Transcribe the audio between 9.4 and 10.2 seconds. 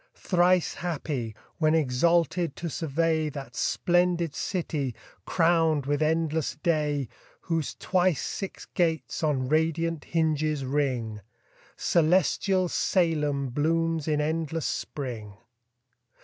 radiant